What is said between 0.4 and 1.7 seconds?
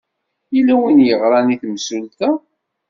Yella win yeɣran i